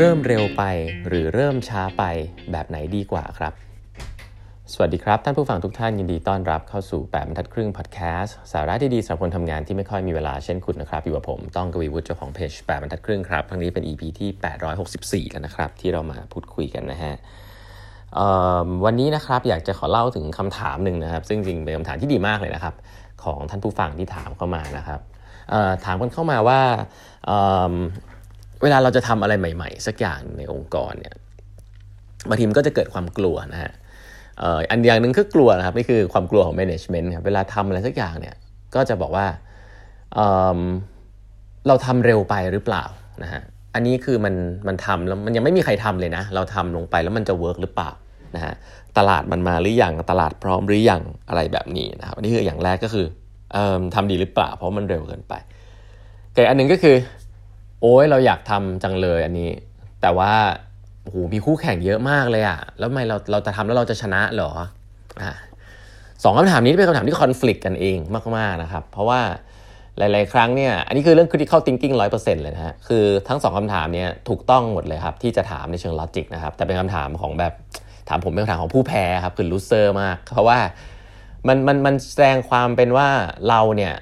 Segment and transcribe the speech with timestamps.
[0.00, 0.62] เริ่มเร็วไป
[1.08, 2.04] หรือเริ่มช้าไป
[2.52, 3.52] แบบไหนดีกว่าครับ
[4.72, 14.28] สวัสดีครับท่านผู้ฟังทุกท่านยินดีต้อนรับเข้าสู่8บรรทัดครึ่งพอดแคสต์สาระดีๆสำหรับคนทำงานที่ไม่ค่อยมีเวลาเช่นคุณนะครับ อยู่กับผมต้องกวีวุฒิเจ้าของเพจ8บรรทัดครึ่งครับครั้งนี้เป็น EP ที่
[15.26, 17.14] 864 แล้วนะครับ ที่เรามาพูดคุยกันนะฮะ
[18.84, 22.74] วันนี้นะครับอยากจะขอเล่าถึงคำถามหนึ่งนะครับ ซึ่งจริงเป็นคำถามที่ดีมากเลยนะครับ
[23.24, 25.00] ของท่านผู้ฟังที่ถามเข้ามานะครับ
[25.84, 26.60] ถามกันเข้ามาว่า
[28.62, 31.14] เวลาเราจะทำอะไรใหม่ ๆ สักอย่างในองค์กรเนี่ย
[32.28, 33.72] บางทีมันก็จะเกิดความกลัวนะฮะ
[34.70, 38.34] อันอย่างหนึ่งคือกลัวนะครับนี่คือความกลัวของ management ครับเวลาทำอะไรสักอย่างเนี่ย
[38.74, 39.26] ก็จะบอกว่า
[40.14, 42.84] เเราทำเร็วไปหรือเปล่า
[43.22, 43.42] นะฮะ
[43.74, 44.34] อันนี้คือมัน
[44.68, 47.90] มันทำแล้วมันยังไม่มีใครทำเลยนะ เราทำลงไปแล้วมันจะเวิร์กหรือเปล่า
[48.36, 48.54] นะฮะ
[48.98, 53.06] ตลาดมันมาหรือยังตลาดพร้อมหรือยังอะไรแบบนี้นะครับอันนี้คืออย่างแรกก็คือ
[53.56, 53.58] อ
[53.94, 55.34] ทำดีหรือเปล่า เพราะมันเร็วเกินไป
[56.34, 56.94] แต่อันหนึ่งก็คือ
[57.82, 59.50] โอ้ยเราอยากทำจังเลยอันนี้
[60.02, 60.32] แต่ว่า
[61.02, 64.50] โอ้โหมีคู่แข่งเยอะมากเลยอะแล้วทำไมเราเราจะทำแล้วเราจะชนะหรอ
[65.22, 65.34] อะ
[66.22, 67.98] สองคำถามนี้เป็นคำถามที่คอน FLICT กันเอง
[68.36, 69.20] มากๆนะครับ เพราะว่า
[69.98, 77.52] หลาย ๆ ครั้งเนี่ย อันนี้คือเรื่อง critical thinking ร้อยเปอร์เซ็นต์เลยนะฮะ คือทั้งสองคำถามเนี่ยถูกต้องหมดเลยครับ ที่จะถามในเชิงลอจิกนะครับ แต่เป็นคำถามของแบบ
[78.08, 80.58] ถามผมเป็นคำถามของผู้แพ้ครับ คือ loser มาก เพราะว่า
[81.48, 83.08] มันมันมันแสดงความเป็นว่า
[83.48, 83.94] เราเนี่ย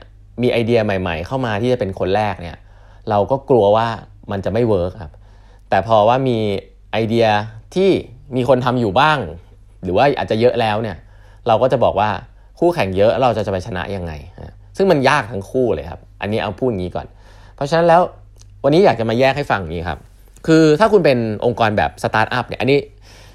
[0.43, 2.57] มีไอเดียใหม่ ๆ เข้ามาที่จะเป็นคนแรกเนี่ย
[3.11, 3.89] เราก็กลัวว่า
[4.31, 5.13] มันจะไม่ work ครับ
[5.71, 6.39] แต่พอว่ามี
[6.93, 7.27] ไอเดีย
[7.75, 7.91] ที่
[8.37, 9.19] มีคนทำอยู่บ้าง
[9.83, 10.97] หรือว่าอาจจะเยอะแล้วเนี่ย
[11.47, 12.11] เราก็จะบอกว่า
[12.59, 14.13] คู่แข่งเยอะเราจะจะไปชนะยังไง
[14.77, 17.07] ซึ่งมันยากทั้งคู่เลยครับ อันนี้เอาพูดงี้ก่อน
[17.57, 18.01] เพราะฉะนั้นแล้ว
[18.65, 19.99] วันนี้อยากจะมาแยกให้ฟังอย่างนี้ครับ
[20.47, 22.79] คือถ้าคุณเป็นองค์กรแบบสตาร์ทอัพเนี่ย อันนี้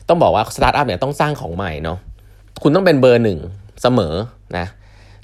[0.09, 1.97] ต้องบอกว่าสตาร์ทอัพเนี่ยต้องสร้างของใหม่เนาะ
[2.63, 3.39] คุณต้องเป็นเบอร์หนึ่ง
[3.81, 4.13] เสมอ
[4.57, 4.65] นะ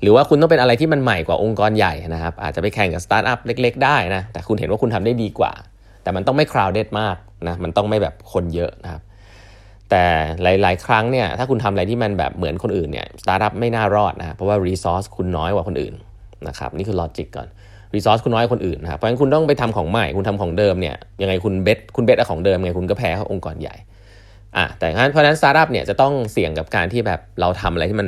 [0.02, 5.52] หรือว่าคุณต้องเป็นอะไรที่มันใหม่กว่าองค์กรใหญ่นะครับ อาจจะไปแข่งกับสตาร์ทอัพเล็ก ๆ ได้นะ แต่คุณเห็นว่าคุณทำได้ดีกว่า
[6.04, 7.16] แต่มันต้องไม่ crowded มาก
[7.48, 9.02] นะ มันต้องไม่แบบคนเยอะนะครับ
[9.90, 10.06] แต่
[10.44, 15.94] หลาย ๆ ครั้งเนี่ย ถ้าคุณทำอะไรที่มันแบบเหมือนคนอื่นเนี่ย สตาร์ทอัพไม่น่ารอดนะ เพราะว่า resource คุณน้อยกว่าคนอื่น
[16.48, 17.48] นะครับ นี่คือ logic ก่อน
[17.96, 23.76] resource คุณน้อยกว่าคนอื่นนะครับ เพราะฉะนั้นคุณต้องไปทำของใหม่ คุณทำของเดิมเนี่ย ยังไงคุณ base คุณ base ของเดิมไงคุณก็แพ้องค์กรใหญ่
[24.58, 28.08] อะแต่เพราะฉะนั้นสตาร์ทอัพเนี่ยจะต้องเสี่ยงกับการที่แบบเราทำอะไรที่มัน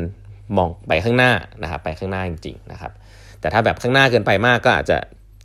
[0.57, 1.31] มองไปข้างหน้า
[1.63, 2.91] นะครับไปข้างหน้าจริงๆนะครับ
[3.39, 4.97] แต่ถ้าแบบข้างหน้าเกินไปมากก็อาจจะ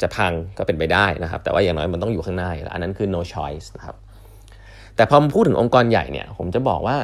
[0.02, 3.96] จะพังก็เป็นไปได้นะครับ แต่ว่าอย่างน้อยมันต้องอยู่ข้างหน้าอันนั้นคือ no choice นะครับ
[4.96, 6.96] แต่พอพูดถึงองค์กรใหญ่เนี่ยผมจะบอกว่า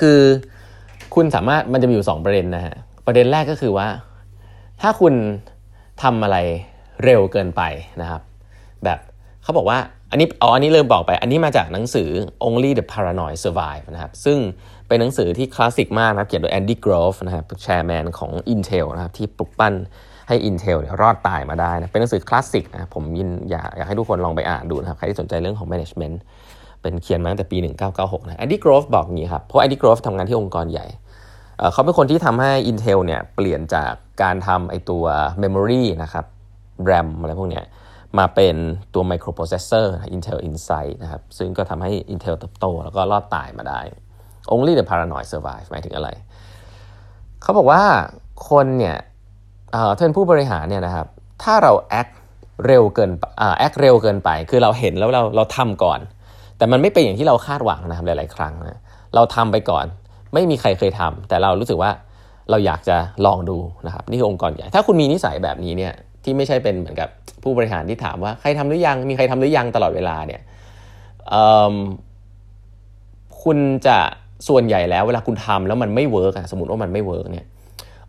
[0.00, 0.20] คือ
[1.14, 2.74] คุณสามารถมันจะมีอยู่ 2 ประเด็นนะฮะ
[3.06, 3.88] ประเด็นแรกก็คือว่า
[4.80, 5.14] ถ้าคุณ
[6.02, 6.36] ทำอะไร
[7.04, 7.62] เร็วเกินไป
[8.00, 8.22] นะครับ
[8.84, 8.98] แบบ
[9.42, 9.78] เขาบอกว่า
[10.10, 12.08] อันนี้อ๋ออันนี้เริ่มบอกไป อันนี้มาจากหนังสือ
[12.46, 14.38] Only the Paranoid Survive นะครับ ซึ่ง
[14.88, 19.74] เป็นหนังสือที่คลาสสิกมากนะครับ เขียนโดยแอนดี้กรอฟนะครับ chairman ของ Intel นะครับ ที่ปลุกปั้น
[20.28, 26.16] ให้ Intel เนี่ยรอดตายมาได้นะ เป็นหนังสือคลาสสิกนะ ผมยังอยากอยากให้ทุกคนลองไปอ่านดูนะครับ ใครที่สนใจเรื่องของ management
[26.82, 27.58] เป็นเขียนมาตั้งแต่ปี
[27.92, 30.86] 1996 นะแอนดี้กรอฟบอกงี้ครับ เพราะแอนดี้กรอฟทำงานที่องค์กรใหญ่
[31.72, 33.92] เขาเป็นคนที่ทำให้ Intel เนี่ยเปลี่ยนจาก
[34.22, 35.04] การทำไอตัว
[35.42, 36.24] memory นะครับ
[36.88, 37.64] RAM อะไรพวกเนี้ย
[38.18, 38.56] มาเป็น
[38.94, 43.80] ตัว microprocessor Intel Inside นะครับ ซึ่งก็ทำให้ Intel เติบโต แล้วก็รอดตายมาได้
[44.54, 46.08] only the paranoid survive หมายถึงอะไร
[47.42, 47.82] เขาบอกว่า
[48.48, 48.96] คนเนี่ย
[49.96, 51.06] ถ้าเป็นผู้บริหารเนี่ยนะครับ
[51.42, 52.12] ถ้าเรา act
[52.66, 53.10] เร็วเกิน
[53.40, 56.00] อ่า act เร็วเกินไป คือเราเห็นแล้วเราเราทำก่อน
[56.56, 58.80] แต่มันไม่เป็นอย่างที่เราคาดหวังนะครับหลาย ๆ ครั้งนะ
[59.14, 59.86] เราทำไปก่อน
[60.34, 61.90] ไม่มีใครเคยทำแต่เรารู้สึกว่า
[62.50, 62.96] เราอยากจะ
[63.26, 65.92] ลองดูนะครับนี่คือองค์กรใหญ่ ถ้าคุณมีนิสัยแบบนี้เนี่ย
[66.24, 67.08] ที่ไม่ใช่เป็นเหมือนกับ
[67.42, 70.40] ผู้บริหารที่ถามว่าใครทำหรือยังมีใครทำหรือยังตลอดเวลาเนี่ย
[73.42, 73.98] คุณจะ
[74.48, 77.46] ส่วนใหญ่แล้วเวลาคุณทำแล้วมันไม่เวิร์กสมมติว่ามันไม่เวิร์กเนี่ย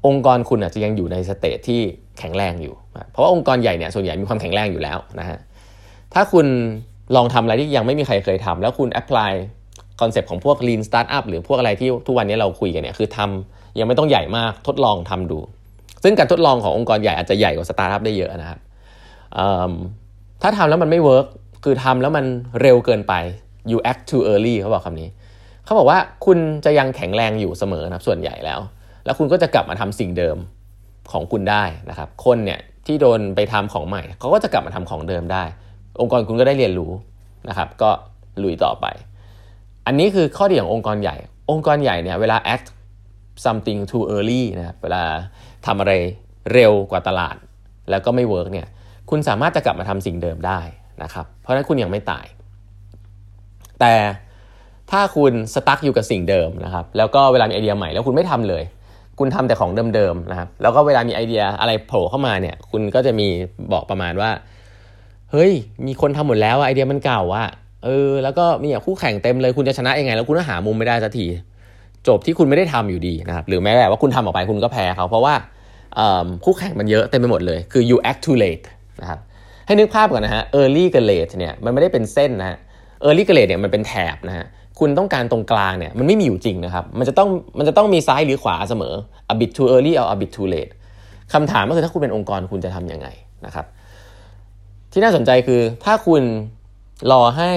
[0.07, 1.79] องค์กรคุณอาจจะยังอยู่ใน stage ที่
[2.19, 2.75] แข็งแรงอยู่
[3.11, 5.37] เพราะว่าองค์กรใหญ่เนี่ยส่วนใหญ่มีความแข็งแรงอยู่แล้วนะฮะ
[6.13, 6.45] ถ้าคุณ
[7.15, 9.31] ลองทำอะไรที่ยังไม่มีใครเคยทำแล้วคุณ apply
[10.01, 15.39] คอนเซปต์ของพวก lean startup หรือพวกอะไรที่ทุกวันนี้เราคุยกันเนี่ยคือทำยังไม่ต้องใหญ่มากทดลองทำดู
[16.03, 18.59] ซึ่งการทดลองขององค์กรใหญ่อาจจะใหญ่กว่าสตาร์ทอัพได้เยอะนะครับ
[20.41, 21.25] ถ้าทำแล้วมันไม่เวิร์ก
[21.63, 22.25] คือทำแล้วมัน
[22.61, 23.13] เร็วเกินไป
[23.71, 25.09] you act too early เขาบอกคำนี้
[25.65, 28.59] เขาบอกว่าคุณจะยังแข็งแรงอยู่เสมอนะครับส่วนใหญ่แล้ว
[29.05, 30.37] แล้วคุณก็จะกลับมาทำสิ่งเดิม
[31.11, 35.43] ของคุณได้นะครับ คนเนี่ยที่โดนไปทำของใหม่ เขาก็จะกลับมาทำของเดิมได้
[36.01, 36.91] องค์กรคุณก็ได้เรียนรู้
[37.49, 37.89] นะครับ ก็
[38.43, 38.85] ลุยต่อไป
[39.85, 41.15] อันนี้คือข้อดีขององค์กรใหญ่
[41.51, 42.67] องค์กรใหญ่เนี่ยเวลา act
[43.45, 45.03] something too early นะครับเวลา
[45.65, 45.93] ทำอะไร
[46.53, 47.35] เร็วกว่าตลาด
[47.89, 48.67] แล้วก็ไม่เวิร์กเนี่ย
[49.09, 50.59] คุณสามารถจะกลับมาทำสิ่งเดิมได้
[51.03, 52.25] นะครับ เพราะฉะนั้นคุณยังไม่ตาย
[53.79, 53.93] แต่
[54.91, 58.63] ถ้าคุณสตั๊กอยู่กับสิ่งเดิมนะครับ แล้วก็เวลามีไอเดียใหม่แล้วคุณไม่ทำเลย
[59.19, 63.27] คุณทำแต่ของเดิมๆนะครับ แล้วก็เวลามีไอเดียอะไรโผล่เข้ามาเนี่ย คุณก็จะมี
[63.71, 64.29] บอกประมาณว่า
[65.31, 65.51] เฮ้ย
[65.85, 67.47] มีคนทำหมดแล้วไอเดียมันเก่าอะ
[67.85, 71.25] เออ แล้วก็มีคู่แข่งเต็มเลย คุณจะชนะยังไง แล้วคุณก็หามุมไม่ได้สักที
[72.07, 75.33] จบที่คุณไม่ได้ทำอยู่ดีนะครับหรือแม้แต่ว่าคุณทำออกไปคุณก็แพ้เขาเพราะว่า
[76.45, 78.65] คู่แข่งมันเยอะเต็มไปหมดเลยคือ you act too late
[79.01, 79.19] นะครับ
[79.65, 82.57] ให้นึกภาพก่อนนะฮะ early กับ late เนี่ยมันไม่ได้เป็นเส้นนะฮะ
[83.05, 84.45] early กับ late เนี่ยมันเป็นแถบนะฮะ
[84.79, 88.93] คุณต้องการตรงกลางเนี่ยมันไม่มีอยู่จริงนะครับมันจะต้องมันจะต้องมีซ้ายหรือขวาเสมอ
[89.33, 90.71] a bit too early or a bit too late
[91.33, 93.07] คำถามก็คือถ้าคุณเป็นองค์กรคุณจะทำยังไง
[93.45, 93.65] นะครับ
[94.91, 96.23] ที่น่าสนใจคือถ้าคุณ
[97.11, 97.51] รอให้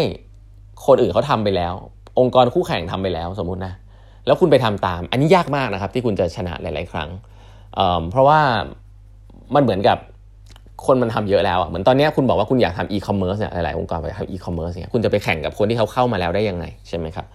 [0.87, 1.75] คนอื่นเขาทำไปแล้ว
[2.19, 3.73] องค์กรคู่แข่งทำไปแล้วสมมุตินะ
[4.27, 7.09] แล้วคุณไปทำตาม อันนี้ยากมากนะครับ ที่คุณจะชนะหลาย ๆ ครั้ง
[7.75, 8.41] เพราะว่า
[9.55, 9.99] มันเหมือนกับ
[10.87, 17.27] คนมันทำเยอะแล้วอะเหมือนตอนนี้คุณบอกว่าคุณอยากทำอีคอมเมิร์ซเนี่ยหลาย ๆ องค์กรไปทำอีคอมเมิร์ซเนี่ยคุณจะไปแข่งกับคนที่เขาเข้ามาแล้วได้ยังไงใช่ไหมครับ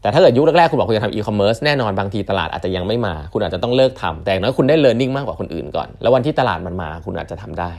[0.00, 7.70] แต่ถ้าเกิดยุคแรกๆ คุณบอกคุณจะทำอีคอมเมิร์ซแน่นอนบางทีตลาดอาจจะยังไม่มา คุณอาจจะต้องเลิกทำแต่อย่างน้อยคุณได้เรียนรู้มากกว่าคนอื่นก่อน แล้ววันที่ตลาดมันมาคุณอาจจะทำได้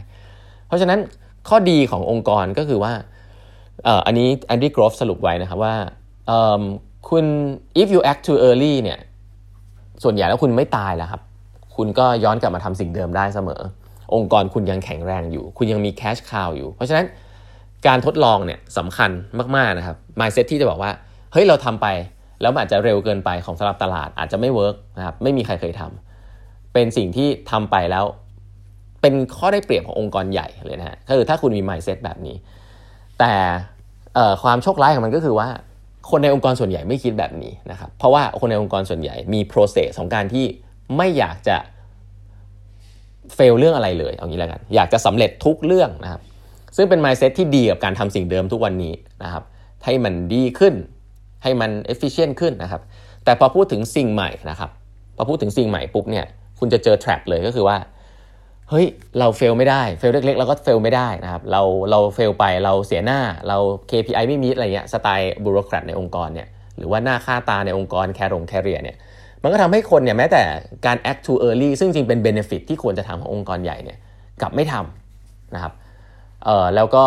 [0.67, 0.99] เพราะฉะนั้น
[1.49, 2.93] ข้อดีขององค์กรก็คือว่า
[4.05, 5.75] อันนี้แอนดี้กรอฟสรุปไว้นะครับว่า
[7.09, 7.25] คุณ
[7.81, 8.99] if you act too early เนี่ย
[10.03, 11.21] ส่วนใหญ่แล้วคุณไม่ตายแล้วครับ
[11.75, 13.61] คุณก็ย้อนกลับมาทำสิ่งเดิมได้เสมอ
[14.15, 17.05] องค์กรคุณยังแข็งแรงอยู่ คุณยังมี cash cow อยู่ เพราะฉะนั้น
[17.87, 19.11] การทดลองเนี่ยสำคัญ
[19.55, 20.91] มาก ๆ นะครับ mindset ที่จะบอกว่า
[21.31, 21.87] เฮ้ย เราทำไป
[22.41, 28.05] แล้วอาจจะเร็วเกินไปของสำหรับตลาดอาจจะไม่เวิร์กนะครับ ไม่มีใครเคยทำเป็นสิ่งที่ทำไปแล้ว
[29.01, 32.35] เป็นข้อได้เปรียบขององค์กรใหญ่เลยนะฮะก็คือถ้าคุณมี mindset แบบนี้
[33.19, 33.33] แต่
[34.43, 35.47] ความโชคร้ายของมันก็คือว่า
[36.09, 40.45] คนในองค์กรส่วนใหญ่ไม่คิดแบบนี้นะครับเพราะว่าคนในองค์กรส่วนใหญ่มี process ของการที่
[40.97, 41.57] ไม่อยากจะ
[43.35, 46.21] เฟลเรื่องอะไรเลยเอางี้แล้วกันอยากจะสำเร็จทุกเรื่องนะครับ
[46.75, 48.93] ซึ่งเป็น mindset ที่ดีกับการทำสิ่งเดิมทุกวันนี้
[49.23, 49.43] นะครับ
[49.85, 50.73] ให้มันดีขึ้น
[51.43, 52.81] ให้มัน efficient ขึ้นนะครับ
[53.25, 54.69] แต่พอพูดถึงสิ่งใหม่นะครับ
[55.17, 56.25] พอพูดถึงสิ่งใหม่ปุ๊บเนี่ย
[56.59, 57.77] คุณจะเจอ trap เลยก็คือว่า
[58.69, 58.85] เฮ้ย
[59.19, 61.61] เราเฟลไม่ได้เฟลเล็กๆเราก็เฟลไม่ได้นะครับเรา
[61.91, 63.57] เราเฟลไปเราเสียหน้าเรา
[63.89, 68.97] KPI ไม่มีอะไรเงี้ยสไตล์บูโรแครตในองค์กรเนี่ยหรือว่าหน้าค่าตาในองค์กรแครงแคเรียเนี่ย
[69.43, 70.43] มันก็ทำให้คนเนี่ยแม้แต่
[70.85, 73.97] การ act too early ซึ่งจริงเป็น benefit ที่ควรจะทำขององค์กรใหญ่เนี่ย
[74.41, 75.73] กลับไม่ทำนะครับ
[76.45, 77.05] เอ่อแล้วก็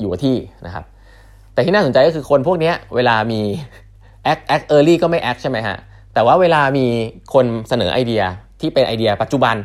[0.00, 0.84] อยู่ที่นะครับ
[1.52, 3.40] แต่ที่น่าสนใจก็คือคนพวกนี้เวลามี
[4.32, 5.76] act act early ก็ไม่ act ใช่ไหมฮะ
[6.14, 6.86] แต่ว่าเวลามี
[7.34, 8.22] คนเสนอไอเดีย
[8.60, 9.56] ที่เป็นไอเดียปัจจุบัน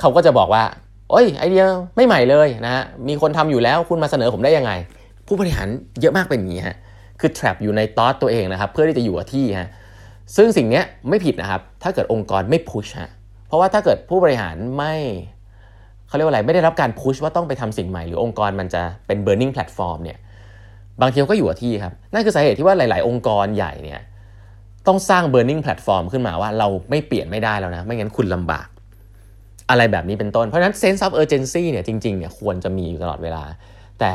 [0.00, 0.64] เขาก็จะบอกว่า
[1.10, 1.64] โอ้ยไอเดีย
[1.96, 4.72] ไม่ใหม่เลยนะฮะมีคนทำอยู่แล้วคุณมาเสนอผมได้ยังไง
[5.26, 5.68] ผู้บริหาร
[6.00, 6.76] เยอะมากเป็นอย่างนี้ฮะ
[7.20, 9.68] คือ trap อยู่ในตอสตัวเองนะครับ เพื่อที่จะอยู่กับที่ฮะ
[10.36, 13.10] ซึ่งสิ่งนี้ไม่ผิดนะครับ ถ้าเกิดองค์กรไม่พุชฮะ
[13.46, 14.94] เพราะว่าถ้าเกิดผู้บริหารไม่
[16.08, 20.18] เขาเรียกว่าอะไรไม่ได้รับการพุชว่าต้องไปทำสิ่งใหม่หรือองค์กรมันจะเป็น burning platform เนี่ย
[21.00, 24.00] บางทีก็อยู่กับที่ครับ นั่นคือสาเหตุที่ว่าหลาย ๆ องค์กรใหญ่เนี่ย
[24.86, 28.68] ต้องสร้าง burning platform ขึ้นมาว่าเราไม่เปลี่ยนไม่ได้แล้วนะ ไม่งั้นคุณลำบาก
[29.70, 33.44] อะไรแบบนี้เป็นต้น เพราะฉะนั้น sense of urgency เนี่ยจริงๆเนี่ยควรจะมีอยู่ตลอดเวลา
[34.00, 34.12] แต่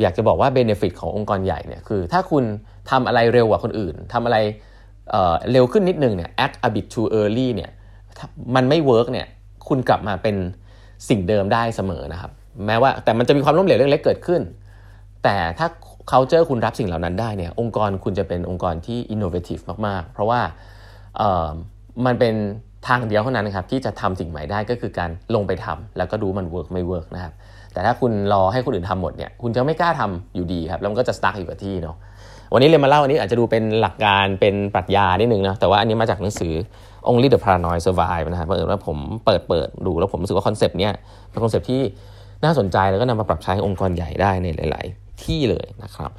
[0.00, 2.44] อยากจะบอกว่า benefit ขององค์กรใหญ่เนี่ยคือ ถ้าคุณ
[2.90, 4.36] ทำอะไรเร็วกว่าคนอื่นทำอะไร
[5.10, 7.70] เเร็วขึ้นนิดนึงเนี่ย act a bit too early เนี่ย
[8.54, 9.26] มันไม่ work เนี่ย
[9.68, 10.36] คุณกลับมาเป็น
[11.08, 12.30] สิ่งเดิมได้เสมอนะครับ
[12.66, 14.40] แม้ว่าแต่มันจะมีความล้มเหลวเล็กๆเกิดขึ้น
[15.24, 15.66] แต่ถ้า
[16.10, 20.40] culture คุณรับสิ่งเหล่านั้นได้เนี่ยองค์กรคุณจะเป็นองค์กรที่ innovative มากๆ เพราะว่า
[22.06, 22.34] มันเป็น
[22.88, 27.32] ทางเดียวเท่านั้นครับที่จะทำสิ่งใหม่ได้ก็คือการลงไปทำแล้วก็ดูมัน work ไม่ work นะครับ
[27.72, 31.96] แต่ถ้าคุณรอให้คนอื่นทำหมดเนี่ยคุณจะไม่กล้าทำอยู่ดีครับแล้วมันก็จะ stuck อยู่กับที่เนาะ
[32.52, 36.52] วันนี้เรียนมาเล่าอันนี้อาจจะดูเป็นหลักการเป็นปรัชญานิดนึงนะแต่ว่าอันนี้มาจากหนังสือ
[37.08, 40.92] Only the Paranoid Survive นะครับเพราะว่าผมเปิดเปิดดูแล้วผมรู้สึกว่าคอนเซปต์เนี้ย
[41.30, 41.82] เป็นคอนเซปต์ที่
[42.44, 46.10] น่าสนใจแล้วก็นำมาปรับใช้องค์กรใหญ่ได้ในหลาย ๆ ที่เลยนะครับ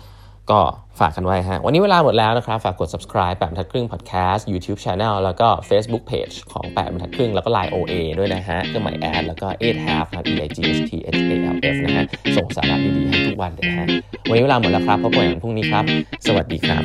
[0.51, 0.59] ก็
[0.99, 8.97] ฝากกันไว้ฮะ วันนี้เวลาหมดแล้วนะครับ ฝากกด subscribe แปดบรรทัดครึ่ง podcast YouTube channel แล้วก็ Facebook page ของแปดบรรทัดครึ่ง แล้วก็ Line OA ด้วยนะฮะเครื่องหมาย
[8.99, 12.05] at แล้วก็ eight half ครับ e i g h t h a l f นะฮะ
[12.37, 13.87] ส่งสาระดีๆให้ทุกวันเลยนะฮะ
[14.29, 15.85] วันนี้เวลาหมดแล้วครับพบกันพรุ่งนี้ครับ
[16.27, 16.83] สวัสดีครับ